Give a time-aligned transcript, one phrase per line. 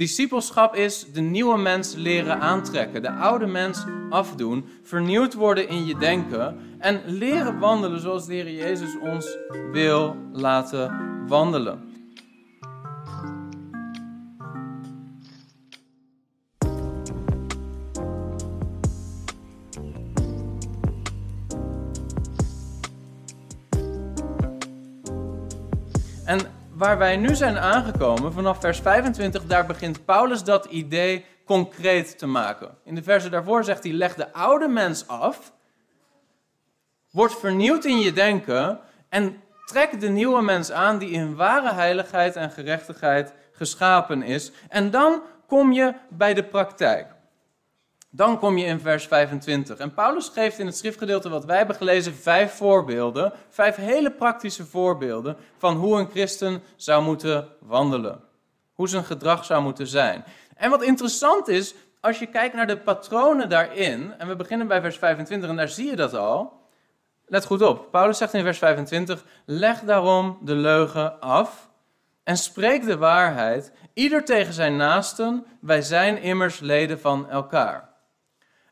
[0.00, 5.98] Discipelschap is de nieuwe mens leren aantrekken, de oude mens afdoen, vernieuwd worden in je
[5.98, 9.36] denken en leren wandelen zoals de Heer Jezus ons
[9.72, 10.90] wil laten
[11.26, 11.89] wandelen.
[26.80, 32.26] Waar wij nu zijn aangekomen, vanaf vers 25, daar begint Paulus dat idee concreet te
[32.26, 32.76] maken.
[32.84, 35.52] In de verse daarvoor zegt hij: leg de oude mens af,
[37.10, 42.36] word vernieuwd in je denken en trek de nieuwe mens aan die in ware heiligheid
[42.36, 44.52] en gerechtigheid geschapen is.
[44.68, 47.06] En dan kom je bij de praktijk.
[48.12, 49.78] Dan kom je in vers 25.
[49.78, 54.66] En Paulus geeft in het schriftgedeelte wat wij hebben gelezen vijf voorbeelden, vijf hele praktische
[54.66, 58.20] voorbeelden van hoe een christen zou moeten wandelen.
[58.72, 60.24] Hoe zijn gedrag zou moeten zijn.
[60.56, 64.80] En wat interessant is, als je kijkt naar de patronen daarin, en we beginnen bij
[64.80, 66.60] vers 25 en daar zie je dat al.
[67.26, 71.70] Let goed op, Paulus zegt in vers 25, leg daarom de leugen af
[72.24, 77.89] en spreek de waarheid, ieder tegen zijn naasten, wij zijn immers leden van elkaar.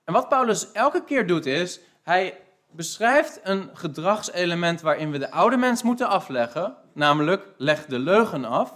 [0.09, 5.56] En wat Paulus elke keer doet is, hij beschrijft een gedragselement waarin we de oude
[5.56, 8.75] mens moeten afleggen, namelijk leg de leugen af.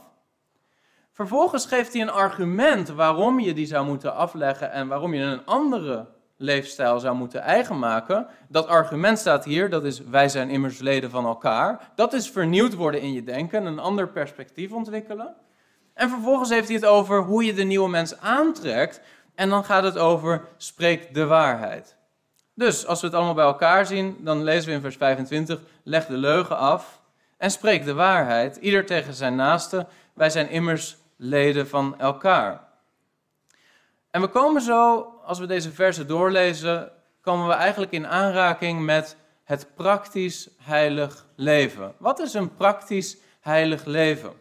[1.12, 5.44] Vervolgens geeft hij een argument waarom je die zou moeten afleggen en waarom je een
[5.44, 8.26] andere leefstijl zou moeten eigen maken.
[8.48, 11.92] Dat argument staat hier, dat is wij zijn immers leden van elkaar.
[11.94, 15.34] Dat is vernieuwd worden in je denken, een ander perspectief ontwikkelen.
[15.94, 19.00] En vervolgens heeft hij het over hoe je de nieuwe mens aantrekt,
[19.34, 21.96] en dan gaat het over spreek de waarheid.
[22.54, 26.06] Dus als we het allemaal bij elkaar zien, dan lezen we in vers 25: leg
[26.06, 27.00] de leugen af
[27.36, 29.86] en spreek de waarheid, ieder tegen zijn naaste.
[30.14, 32.68] Wij zijn immers leden van elkaar.
[34.10, 39.16] En we komen zo, als we deze versen doorlezen, komen we eigenlijk in aanraking met
[39.44, 41.94] het praktisch heilig leven.
[41.98, 44.32] Wat is een praktisch heilig leven?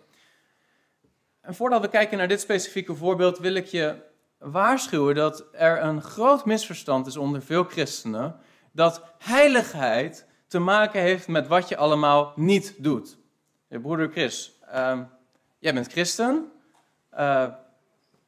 [1.41, 3.95] En voordat we kijken naar dit specifieke voorbeeld, wil ik je
[4.41, 8.35] waarschuwen dat er een groot misverstand is onder veel christenen
[8.71, 13.17] dat heiligheid te maken heeft met wat je allemaal niet doet.
[13.67, 15.03] Je broeder Chris, ehm,
[15.59, 16.51] jij bent christen.
[17.19, 17.47] Uh,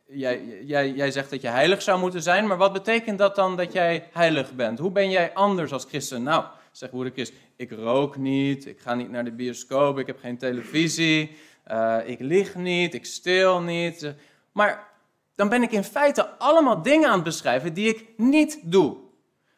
[0.07, 3.57] jij, jij, jij zegt dat je heilig zou moeten zijn, maar wat betekent dat dan
[3.57, 4.79] dat jij heilig bent?
[4.79, 6.23] Hoe ben jij anders als christen?
[6.23, 10.19] Nou, zegt broeder Chris, ik rook niet, ik ga niet naar de bioscoop, ik heb
[10.19, 11.37] geen televisie,
[11.71, 14.13] uh, ik lieg niet, ik steel niet.
[14.51, 14.92] Maar
[15.35, 18.97] dan ben ik in feite allemaal dingen aan het beschrijven die ik niet doe.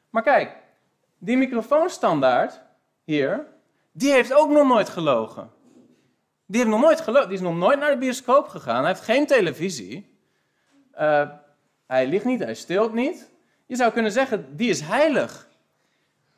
[0.10, 0.56] Maar kijk,
[1.18, 2.62] die microfoonstandaard
[3.04, 3.48] hier,
[3.92, 5.52] die heeft ook nog nooit gelogen.
[6.46, 7.28] Die, heeft nog nooit gelogen.
[7.28, 8.80] die is nog nooit naar de bioscoop gegaan.
[8.80, 10.20] Hij heeft geen televisie.
[11.00, 11.30] Uh,
[11.88, 13.32] hij ligt niet, hij stilt niet.
[13.66, 15.48] Je zou kunnen zeggen, die is heilig.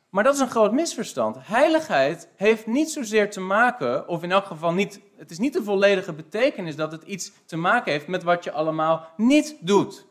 [0.08, 1.36] Maar dat is een groot misverstand.
[1.40, 5.62] Heiligheid heeft niet zozeer te maken, of in elk geval niet, het is niet de
[5.62, 10.06] volledige betekenis dat het iets te maken heeft met wat je allemaal niet doet.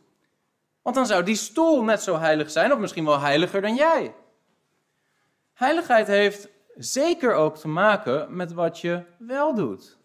[0.81, 4.16] Want dan zou die stoel net zo heilig zijn, of misschien wel heiliger dan jij.
[5.53, 9.97] Heiligheid heeft zeker ook te maken met wat je wel doet.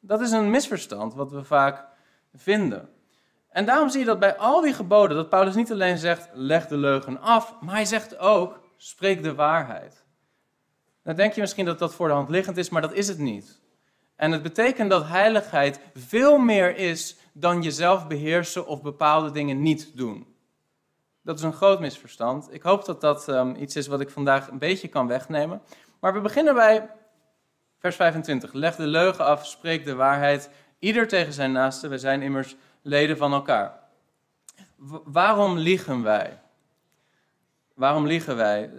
[0.00, 1.86] Dat is een misverstand wat we vaak
[2.34, 2.88] vinden.
[3.48, 6.66] En daarom zie je dat bij al die geboden, dat Paulus niet alleen zegt, leg
[6.66, 10.04] de leugen af, maar hij zegt ook, spreek de waarheid.
[11.02, 13.18] Dan denk je misschien dat dat voor de hand liggend is, maar dat is het
[13.18, 13.60] niet.
[14.16, 19.96] En het betekent dat heiligheid veel meer is dan jezelf beheersen of bepaalde dingen niet
[19.96, 20.26] doen.
[21.22, 22.54] Dat is een groot misverstand.
[22.54, 25.62] Ik hoop dat dat um, iets is wat ik vandaag een beetje kan wegnemen.
[26.00, 26.90] Maar we beginnen bij
[27.78, 28.52] vers 25.
[28.52, 30.50] Leg de leugen af, spreek de waarheid.
[30.78, 31.88] Ieder tegen zijn naaste.
[31.88, 33.82] We zijn immers leden van elkaar.
[35.04, 36.40] waarom liegen wij?
[37.74, 38.70] Waarom liegen wij?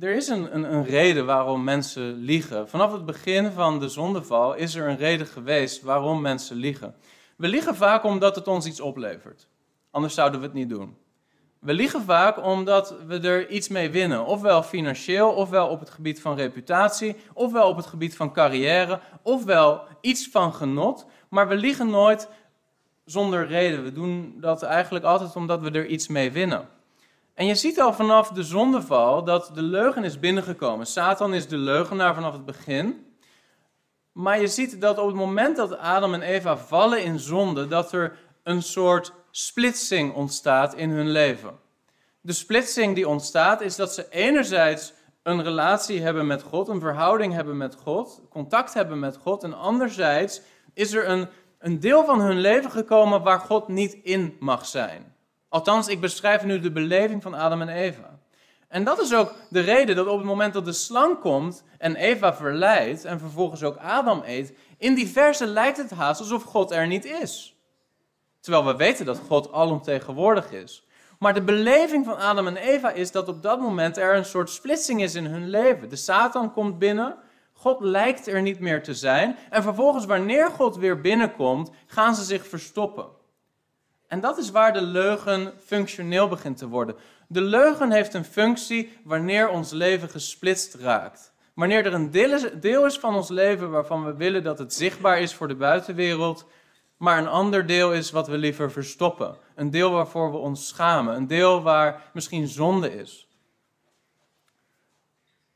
[0.00, 2.68] Er is een, een, een, reden waarom mensen liegen.
[2.68, 6.94] Vanaf het begin van de zondeval is er een reden geweest waarom mensen liegen.
[7.36, 9.48] We liegen vaak omdat het ons iets oplevert.
[9.90, 10.96] Anders zouden we het niet doen.
[11.58, 14.26] We liegen vaak omdat we er iets mee winnen.
[14.26, 19.82] Ofwel financieel, ofwel op het gebied van reputatie, ofwel op het gebied van carrière, ofwel
[20.00, 21.06] iets van genot.
[21.28, 22.28] Maar we liegen nooit
[23.04, 23.84] zonder reden.
[23.84, 26.68] We doen dat eigenlijk altijd omdat we er iets mee winnen.
[27.34, 30.86] En je ziet al vanaf de zondeval dat de leugen is binnengekomen.
[30.86, 33.16] Satan is de leugenaar vanaf het begin.
[34.12, 37.92] Maar je ziet dat op het moment dat Adam en Eva vallen in zonde, dat
[37.92, 41.58] er een soort splitsing ontstaat in hun leven.
[42.20, 44.92] De splitsing die ontstaat is dat ze enerzijds
[45.22, 49.54] een relatie hebben met God, een verhouding hebben met God, contact hebben met God, en
[49.54, 50.40] anderzijds
[50.74, 51.28] is er een,
[51.58, 55.13] een deel van hun leven gekomen waar God niet in mag zijn.
[55.54, 58.18] Althans, ik beschrijf nu de beleving van Adam en Eva.
[58.68, 61.96] En dat is ook de reden dat op het moment dat de slang komt en
[61.96, 66.70] Eva verleidt en vervolgens ook Adam eet, in die verse lijkt het haast alsof God
[66.70, 67.56] er niet is.
[68.40, 70.86] Terwijl we weten dat God alomtegenwoordig is.
[71.18, 74.50] Maar de beleving van Adam en Eva is dat op dat moment er een soort
[74.50, 75.88] splitsing is in hun leven.
[75.88, 77.16] De Satan komt binnen,
[77.52, 79.36] God lijkt er niet meer te zijn.
[79.50, 83.22] En vervolgens, wanneer God weer binnenkomt, gaan ze zich verstoppen.
[84.14, 86.96] En dat is waar de leugen functioneel begint te worden.
[87.28, 91.32] De leugen heeft een functie wanneer ons leven gesplitst raakt.
[91.54, 92.10] Wanneer er een
[92.60, 96.46] deel is van ons leven waarvan we willen dat het zichtbaar is voor de buitenwereld,
[96.96, 99.36] maar een ander deel is wat we liever verstoppen.
[99.54, 101.16] Een deel waarvoor we ons schamen.
[101.16, 103.28] Een deel waar misschien zonde is.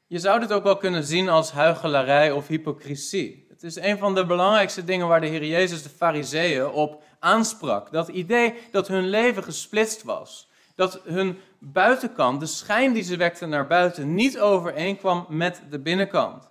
[0.06, 3.47] Je zou dit ook wel kunnen zien als huichelarij of hypocrisie.
[3.60, 7.92] Het is een van de belangrijkste dingen waar de Heer Jezus de Fariseeën op aansprak.
[7.92, 10.48] Dat idee dat hun leven gesplitst was.
[10.74, 16.48] Dat hun buitenkant, de schijn die ze wekten naar buiten, niet overeenkwam met de binnenkant.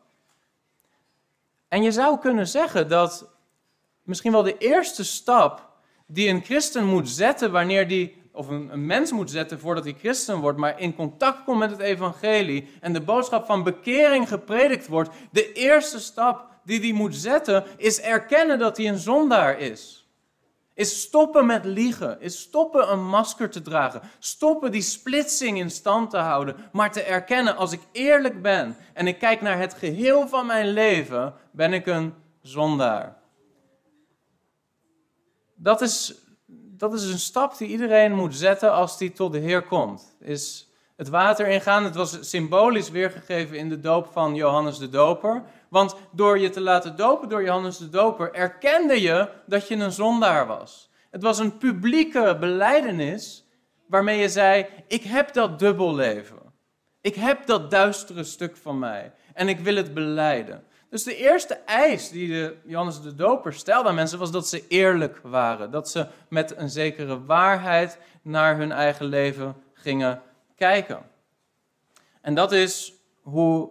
[1.68, 3.30] En je zou kunnen zeggen dat
[4.04, 5.70] misschien wel de eerste stap
[6.06, 9.96] die een christen moet zetten wanneer die, of een, een, mens moet zetten voordat hij
[10.00, 14.88] christen wordt, maar in contact komt met het evangelie en de boodschap van bekering gepredikt
[14.88, 20.10] wordt, de eerste stap die hij moet zetten is erkennen dat hij een zondaar is.
[20.74, 26.10] Is stoppen met liegen, is stoppen een masker te dragen, stoppen die splitsing in stand
[26.10, 30.28] te houden, maar te erkennen als ik eerlijk ben en ik kijk naar het geheel
[30.28, 33.18] van mijn leven, ben ik een zondaar
[35.58, 36.16] dat is,
[36.78, 40.16] dat is een stap die iedereen moet zetten als die tot de Heer komt.
[40.20, 40.67] Is
[40.98, 41.84] het water ingaan.
[41.84, 45.44] Het was symbolisch weergegeven in de doop van Johannes de Doper.
[45.70, 49.92] Want door je te laten dopen door Johannes de Doper erkende je dat je een
[49.92, 50.90] zondaar was.
[51.12, 53.46] Het was een publieke beleidenis
[53.88, 56.38] waarmee je zei: Ik heb dat dubbelleven.
[57.02, 60.64] Ik heb dat duistere stuk van mij en ik wil het beleiden.
[60.90, 64.68] Dus de eerste eis die de Johannes de Doper stelde aan mensen was dat ze
[64.68, 65.72] eerlijk waren.
[65.72, 70.22] Dat ze met een zekere waarheid naar hun eigen leven gingen
[70.58, 71.06] kijken.
[72.22, 73.70] En dat is hoe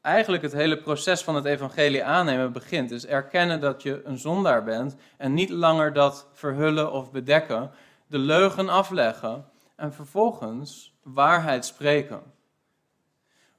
[0.00, 2.90] eigenlijk het hele proces van het evangelie aannemen begint.
[2.90, 7.70] Is erkennen dat je een zondaar bent en niet langer dat verhullen of bedekken.
[8.06, 9.44] De leugen afleggen
[9.76, 12.22] en vervolgens waarheid spreken.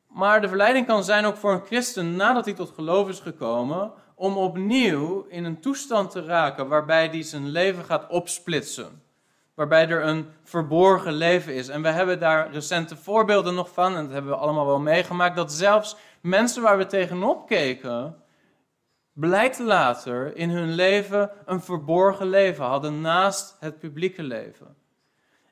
[0.07, 3.91] Maar de verleiding kan zijn ook voor een christen nadat hij tot geloof is gekomen,
[4.15, 9.01] om opnieuw in een toestand te raken waarbij hij zijn leven gaat opsplitsen.
[9.57, 11.68] Waarbij er een verborgen leven is.
[11.68, 15.36] En we hebben daar recente voorbeelden nog van, en dat hebben we allemaal wel meegemaakt,
[15.36, 18.15] dat zelfs mensen waar we tegenop keken,
[19.13, 24.75] blijkt later in hun leven een verborgen leven hadden naast het publieke leven.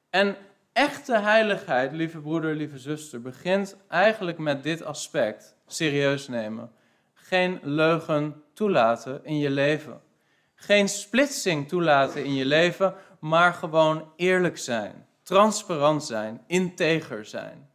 [0.09, 0.35] En
[0.73, 6.71] echte heiligheid, lieve broeder, lieve zuster, begint eigenlijk met dit aspect serieus nemen.
[7.13, 10.01] Geen leugen toelaten in je leven.
[10.55, 12.93] Geen splitsing toelaten in je leven,
[13.25, 17.69] maar gewoon eerlijk zijn, transparant zijn, integer zijn.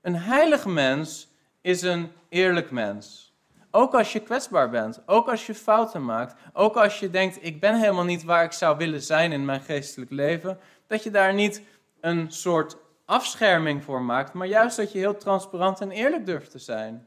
[0.00, 1.28] Een heilig mens
[1.60, 3.34] is een eerlijk mens.
[3.70, 7.60] Ook als je kwetsbaar bent, ook als je fouten maakt, ook als je denkt: ik
[7.60, 11.34] ben helemaal niet waar ik zou willen zijn in mijn geestelijk leven, dat je daar
[11.34, 11.62] niet
[12.00, 16.58] een soort afscherming voor maakt, maar juist dat je heel transparant en eerlijk durft te
[16.58, 17.06] zijn.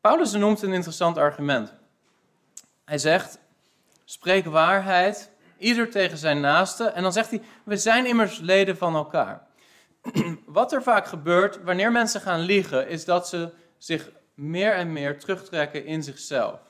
[0.00, 1.74] Paulus noemt een interessant argument.
[2.84, 3.38] Hij zegt:
[4.08, 6.84] spreek waarheid, ieder tegen zijn naaste.
[6.84, 9.46] En dan zegt hij: we zijn immers leden van elkaar.
[10.46, 15.18] Wat er vaak gebeurt wanneer mensen gaan liegen, is dat ze zich meer en meer
[15.18, 16.68] terugtrekken in zichzelf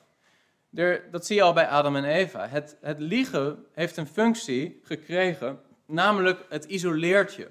[1.11, 2.47] dat zie je al bij Adam en Eva.
[2.47, 7.47] Het, het liegen heeft een functie gekregen, namelijk het isoleert je.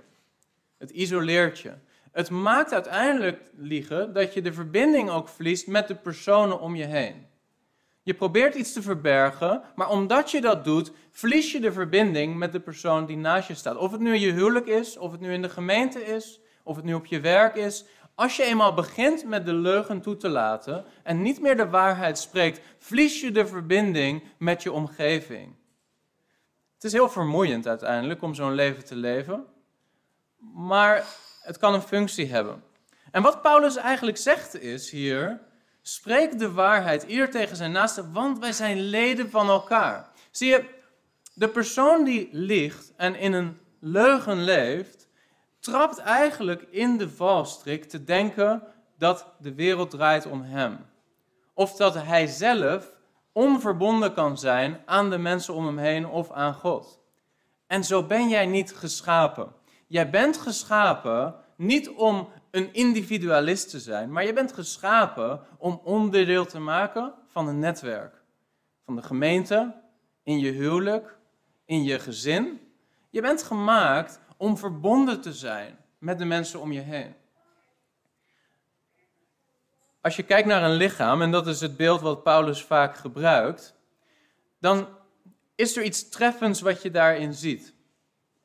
[0.78, 1.72] Het isoleert je.
[2.12, 6.84] Het maakt uiteindelijk liegen dat je de verbinding ook verliest met de personen om je
[6.84, 7.26] heen.
[8.08, 12.52] Je probeert iets te verbergen, maar omdat je dat doet, verlies je de verbinding met
[12.52, 13.76] de persoon die naast je staat.
[13.76, 16.76] Of het nu in je huwelijk is, of het nu in de gemeente is, of
[16.76, 17.84] het nu op je werk is.
[18.14, 22.18] Als je eenmaal begint met de leugen toe te laten en niet meer de waarheid
[22.18, 25.54] spreekt, verlies je de verbinding met je omgeving.
[26.74, 29.44] Het is heel vermoeiend uiteindelijk om zo'n leven te leven,
[30.54, 31.04] maar
[31.42, 32.62] het kan een functie hebben.
[33.10, 35.46] En wat Paulus eigenlijk zegt is hier:
[35.92, 40.10] spreek de waarheid ieder tegen zijn naaste, want wij zijn leden van elkaar.
[40.30, 40.64] Zie je,
[41.34, 45.08] de persoon die liegt en in een leugen leeft,
[45.60, 48.62] trapt eigenlijk in de valstrik te denken
[48.98, 50.86] dat de wereld draait om hem.
[51.54, 52.92] of dat hij zelf
[53.32, 56.98] onverbonden kan zijn aan de mensen om hem heen of aan God.
[57.66, 59.54] En zo ben jij niet geschapen.
[59.86, 66.46] Jij bent geschapen niet om een individualist te zijn, maar je bent geschapen om onderdeel
[66.46, 68.22] te maken van een netwerk.
[68.84, 69.74] Van de gemeente,
[70.22, 71.16] in je huwelijk,
[71.64, 72.60] in je gezin.
[73.10, 77.14] Je bent gemaakt om verbonden te zijn met de mensen om je heen.
[80.00, 83.74] Als je kijkt naar een lichaam, en dat is het beeld wat Paulus vaak gebruikt,
[84.60, 84.88] dan
[85.54, 87.74] is er iets treffends wat je daarin ziet.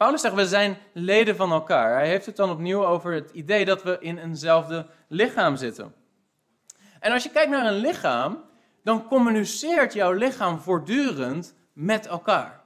[0.04, 1.94] Paulus zegt, we zijn leden van elkaar.
[1.94, 5.94] Hij heeft het dan opnieuw over het idee dat we in eenzelfde lichaam zitten.
[7.00, 8.44] En als je kijkt naar een lichaam,
[8.84, 12.64] dan communiceert jouw lichaam voortdurend met elkaar.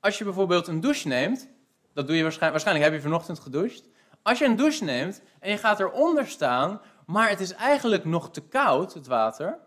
[0.00, 1.48] Als je bijvoorbeeld een douche neemt,
[1.94, 3.88] dat doe je waarschijnlijk, waarschijnlijk heb je vanochtend gedoucht.
[4.22, 8.30] Als je een douche neemt en je gaat eronder staan, maar het is eigenlijk nog
[8.30, 9.58] te koud, het water,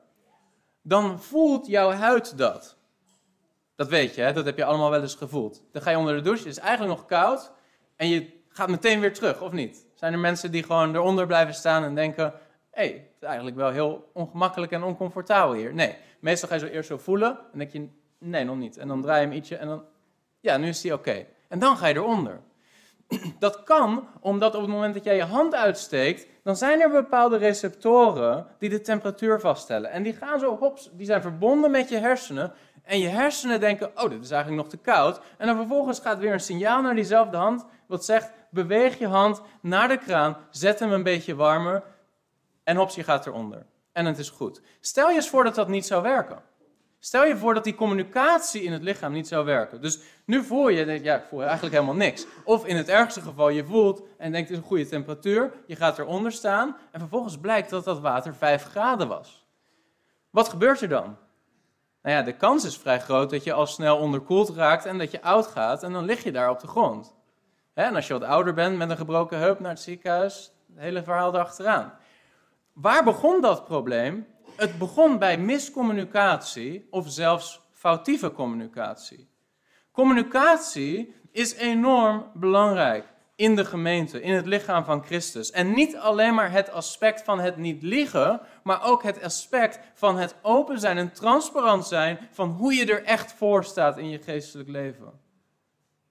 [0.81, 2.77] dan voelt jouw huid dat.
[3.75, 4.33] Dat weet je, hè?
[4.33, 5.63] dat heb je allemaal wel eens gevoeld.
[5.71, 7.51] Dan ga je onder de douche, het is eigenlijk nog koud
[7.95, 9.85] en je gaat meteen weer terug, of niet?
[9.93, 12.33] Zijn er mensen die gewoon eronder blijven staan en denken: hé,
[12.71, 15.73] hey, het is eigenlijk wel heel ongemakkelijk en oncomfortabel hier?
[15.73, 17.87] Nee, meestal ga je zo eerst zo voelen en denk je:
[18.17, 18.77] nee, nog niet.
[18.77, 19.83] En dan draai je hem ietsje en dan,
[20.39, 21.25] ja, nu is die oké.
[21.47, 22.41] En dan ga je eronder.
[23.39, 27.37] Dat kan omdat op het moment dat jij je hand uitsteekt, dan zijn er bepaalde
[27.37, 29.91] receptoren die de temperatuur vaststellen.
[29.91, 32.53] En die gaan zo, hops, die zijn verbonden met je hersenen.
[32.83, 35.19] En je hersenen denken, oh, dit is eigenlijk nog te koud.
[35.37, 39.41] En dan vervolgens gaat weer een signaal naar diezelfde hand, wat zegt, beweeg je hand
[39.61, 41.83] naar de kraan, zet hem een beetje warmer
[42.63, 43.65] en hops, je gaat eronder.
[43.91, 44.61] En het is goed.
[44.79, 46.41] Stel je eens voor dat dat niet zou werken.
[46.99, 49.81] Stel je voor dat die communicatie in het lichaam niet zou werken.
[49.81, 52.25] Dus nu voel je, ja, ik voel eigenlijk helemaal niks.
[52.43, 55.51] Of in het ergste geval, je voelt en denkt, is een goede temperatuur.
[55.67, 59.45] Je gaat eronder staan en vervolgens blijkt dat dat water 5 graden was.
[60.29, 61.17] Wat gebeurt er dan?
[62.03, 65.11] Nou ja, de kans is vrij groot dat je al snel onderkoeld raakt en dat
[65.11, 67.15] je oud gaat en dan lig je daar op de grond.
[67.73, 71.03] En als je wat ouder bent met een gebroken heup naar het ziekenhuis, het hele
[71.03, 71.93] verhaal erachteraan.
[72.73, 74.27] Waar begon dat probleem?
[74.55, 79.29] Het begon bij miscommunicatie of zelfs foutieve communicatie.
[79.91, 85.51] Communicatie is enorm belangrijk in de gemeente, in het lichaam van Christus.
[85.51, 90.17] En niet alleen maar het aspect van het niet liegen, maar ook het aspect van
[90.17, 94.21] het open zijn en transparant zijn van hoe je er echt voor staat in je
[94.21, 95.21] geestelijk leven.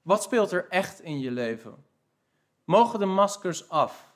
[0.02, 1.84] Wat speelt er echt in je leven?
[2.64, 4.12] Mogen de maskers af?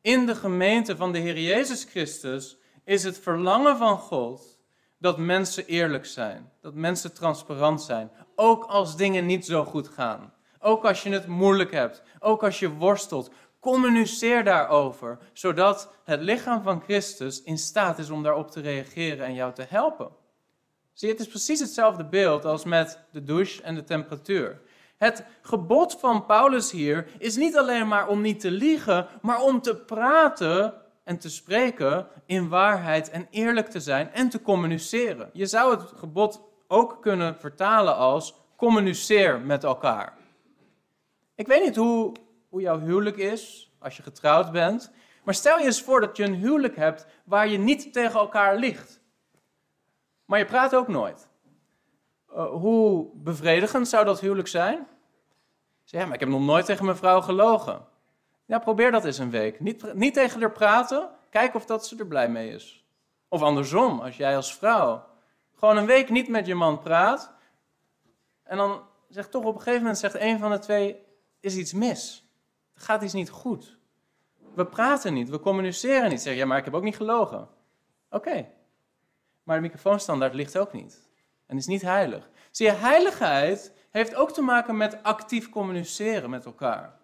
[0.00, 4.60] In de gemeente van de Heer Jezus Christus is het verlangen van God
[4.98, 10.32] dat mensen eerlijk zijn, dat mensen transparant zijn, ook als dingen niet zo goed gaan.
[10.62, 16.62] Ook als je het moeilijk hebt, ook als je worstelt, communiceer daarover, zodat het lichaam
[16.62, 20.10] van Christus in staat is om daarop te reageren en jou te helpen.
[20.92, 24.60] Zie, het is precies hetzelfde beeld als met de douche en de temperatuur.
[24.96, 29.60] Het gebod van Paulus hier is niet alleen maar om niet te liegen, maar om
[29.60, 35.30] te praten en te spreken in waarheid en eerlijk te zijn en te communiceren.
[35.32, 40.16] Je zou het gebod ook kunnen vertalen als communiceer met elkaar.
[41.34, 42.12] Ik weet niet hoe,
[42.48, 44.92] hoe jouw huwelijk is als je getrouwd bent,
[45.24, 48.56] maar stel je eens voor dat je een huwelijk hebt waar je niet tegen elkaar
[48.56, 49.00] ligt.
[50.24, 51.28] Maar je praat ook nooit.
[52.30, 54.86] Uh, hoe bevredigend zou dat huwelijk zijn?
[55.84, 57.86] Zeg, ja, maar ik heb nog nooit tegen mijn vrouw gelogen.
[58.44, 59.60] Ja, probeer dat eens een week.
[59.60, 62.86] Niet, niet tegen haar praten, kijk of dat ze er blij mee is.
[63.28, 65.10] Of andersom, als jij als vrouw
[65.62, 67.32] gewoon een week niet met je man praat.
[68.42, 70.96] En dan zegt toch op een gegeven moment zegt een van de twee,
[71.42, 72.30] is iets mis.
[72.74, 73.78] Er gaat iets niet goed.
[74.54, 76.22] We praten niet, we communiceren niet.
[76.22, 77.48] Zeg ja, maar ik heb ook niet gelogen.
[78.10, 78.48] Oké.
[79.42, 81.08] Maar de microfoonstandaard ligt ook niet.
[81.46, 82.30] En is niet heilig.
[82.50, 87.00] Zie je, heiligheid heeft ook te maken met actief communiceren met elkaar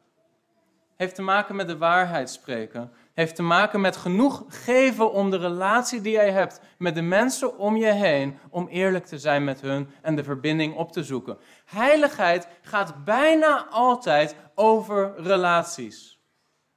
[0.99, 2.92] heeft te maken met de waarheid spreken.
[3.19, 7.59] Heeft te maken met genoeg geven om de relatie die jij hebt met de mensen
[7.59, 11.39] om je heen, om eerlijk te zijn met hun en de verbinding op te zoeken.
[11.65, 16.21] Heiligheid gaat bijna altijd over relaties.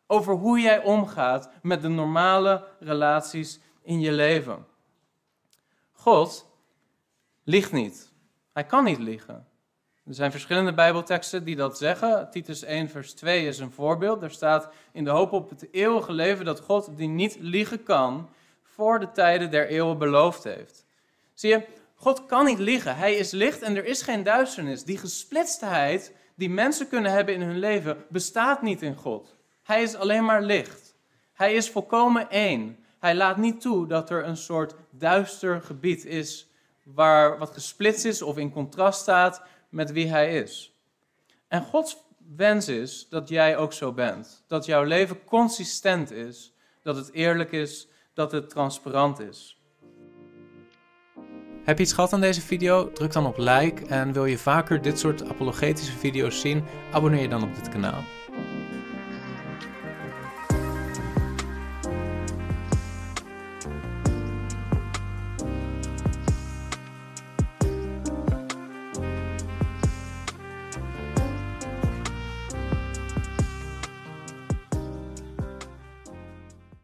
[0.08, 4.66] Over hoe jij omgaat met de normale relaties in je leven.
[5.92, 6.52] God
[7.44, 8.14] ligt niet.
[8.54, 9.48] Hij kan niet liegen.
[10.12, 12.28] Er zijn verschillende Bijbelteksten die dat zeggen.
[12.32, 14.22] Titus 1, vers 2 is een voorbeeld.
[14.22, 18.30] Daar staat: In de hoop op het eeuwige leven dat God, die niet liegen kan,
[18.64, 20.86] voor de tijden der eeuwen beloofd heeft.
[21.34, 21.66] Zie je,
[21.96, 22.96] God kan niet liegen.
[22.96, 24.84] Hij is licht en er is geen duisternis.
[24.84, 29.36] Die gesplitstheid die mensen kunnen hebben in hun leven bestaat niet in God.
[29.64, 30.96] Hij is alleen maar licht.
[31.34, 32.78] Hij is volkomen één.
[33.00, 36.50] Hij laat niet toe dat er een soort duister gebied is
[36.84, 39.42] waar wat gesplitst is of in contrast staat
[39.72, 40.76] met wie hij is.
[41.48, 41.98] En Gods
[42.36, 44.44] wens is dat jij ook zo bent.
[44.48, 49.62] Dat jouw leven consistent is, dat het eerlijk is, dat het transparant is.
[51.64, 52.92] Heb je iets gehad aan deze video?
[52.92, 56.64] Druk dan op like en wil je vaker dit soort apologetische video's zien?
[56.92, 58.04] Abonneer je dan op dit kanaal.